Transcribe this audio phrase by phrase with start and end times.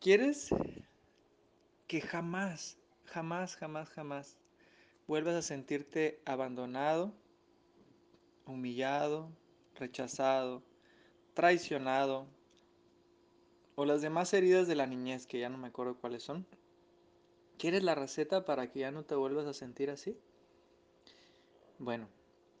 [0.00, 0.50] ¿Quieres
[1.88, 4.36] que jamás, jamás, jamás, jamás
[5.08, 7.12] vuelvas a sentirte abandonado,
[8.46, 9.28] humillado,
[9.74, 10.62] rechazado,
[11.34, 12.28] traicionado
[13.74, 16.46] o las demás heridas de la niñez que ya no me acuerdo cuáles son?
[17.58, 20.16] ¿Quieres la receta para que ya no te vuelvas a sentir así?
[21.80, 22.06] Bueno,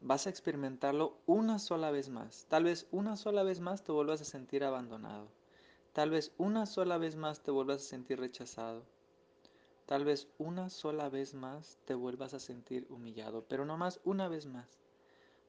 [0.00, 2.46] vas a experimentarlo una sola vez más.
[2.48, 5.28] Tal vez una sola vez más te vuelvas a sentir abandonado.
[5.98, 8.84] Tal vez una sola vez más te vuelvas a sentir rechazado.
[9.84, 14.28] Tal vez una sola vez más te vuelvas a sentir humillado, pero no más una
[14.28, 14.78] vez más.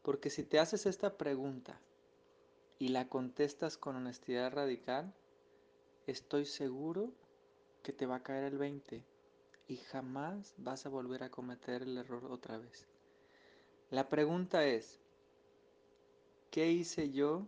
[0.01, 1.79] Porque si te haces esta pregunta
[2.79, 5.13] y la contestas con honestidad radical,
[6.07, 7.11] estoy seguro
[7.83, 9.03] que te va a caer el 20
[9.67, 12.87] y jamás vas a volver a cometer el error otra vez.
[13.91, 14.99] La pregunta es,
[16.49, 17.45] ¿qué hice yo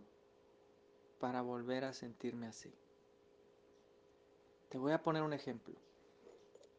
[1.18, 2.72] para volver a sentirme así?
[4.72, 5.74] Te voy a poner un ejemplo.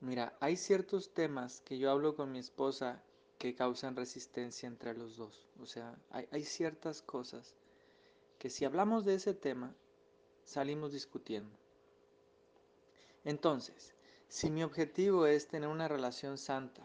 [0.01, 3.03] Mira, hay ciertos temas que yo hablo con mi esposa
[3.37, 5.45] que causan resistencia entre los dos.
[5.61, 7.53] O sea, hay, hay, ciertas cosas
[8.39, 9.75] que si hablamos de ese tema,
[10.43, 11.55] salimos discutiendo.
[13.25, 13.93] Entonces,
[14.27, 16.81] si mi objetivo es tener una relación santa,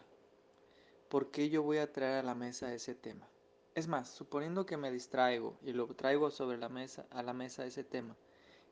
[1.09, 3.27] ¿por qué yo voy a traer a la mesa ese tema?
[3.73, 7.65] Es más, suponiendo que me distraigo y lo traigo sobre la mesa, a la mesa
[7.65, 8.15] ese tema,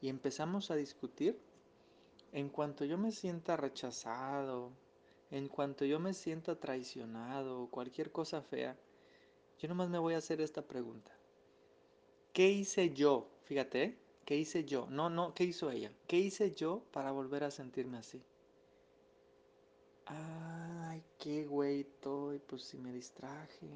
[0.01, 1.41] y empezamos a discutir,
[2.31, 4.71] en cuanto yo me sienta rechazado,
[5.31, 8.77] en cuanto yo me sienta traicionado o cualquier cosa fea,
[9.59, 11.11] yo nomás me voy a hacer esta pregunta.
[12.33, 13.27] ¿Qué hice yo?
[13.43, 13.97] Fíjate, ¿eh?
[14.25, 14.87] ¿qué hice yo?
[14.89, 15.91] No, no, ¿qué hizo ella?
[16.05, 18.21] ¿Qué hice yo para volver a sentirme así?
[20.05, 23.67] Ay, qué güey estoy, pues si me distraje.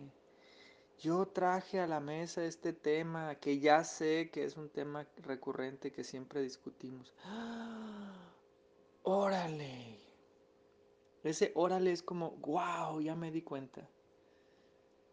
[0.99, 5.91] Yo traje a la mesa este tema que ya sé que es un tema recurrente
[5.91, 7.11] que siempre discutimos.
[9.13, 9.99] ¡Órale!
[11.21, 13.89] Ese órale es como, wow, ya me di cuenta.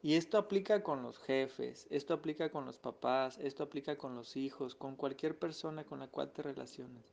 [0.03, 4.37] Y esto aplica con los jefes, esto aplica con los papás, esto aplica con los
[4.37, 7.13] hijos, con cualquier persona con la cual te relaciones.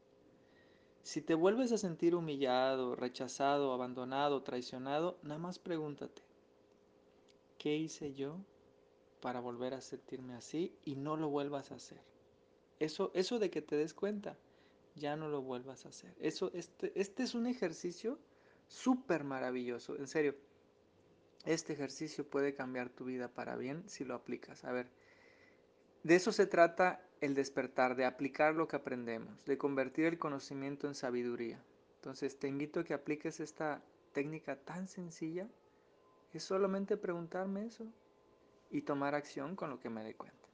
[1.02, 6.22] Si te vuelves a sentir humillado, rechazado, abandonado, traicionado, nada más pregúntate,
[7.58, 8.38] ¿qué hice yo
[9.22, 12.02] para volver a sentirme así y no lo vuelvas a hacer?
[12.78, 14.38] Eso, eso de que te des cuenta,
[14.96, 16.14] ya no lo vuelvas a hacer.
[16.20, 18.20] Eso, este, este es un ejercicio
[18.68, 20.36] súper maravilloso, en serio.
[21.46, 24.64] Este ejercicio puede cambiar tu vida para bien si lo aplicas.
[24.64, 24.88] A ver,
[26.04, 30.88] de eso se trata el despertar, de aplicar lo que aprendemos, de convertir el conocimiento
[30.88, 31.64] en sabiduría.
[31.96, 35.48] Entonces te invito a que apliques esta técnica tan sencilla,
[36.34, 37.86] es solamente preguntarme eso
[38.70, 40.45] y tomar acción con lo que me dé cuenta.